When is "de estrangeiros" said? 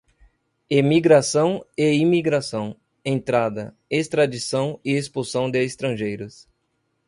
5.51-6.49